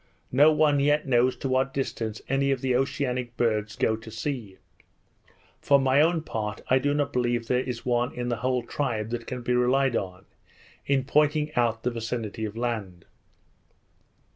[0.31, 4.57] No one yet knows to what distance any of the oceanic birds go to sea;
[5.59, 9.11] for my own part, I do not believe there is one in the whole tribe
[9.11, 10.25] that can be relied on,
[10.87, 13.05] in pointing out the vicinity of land.